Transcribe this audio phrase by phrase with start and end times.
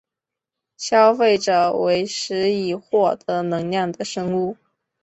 [0.77, 4.57] 消费者为食以获得能量的生物。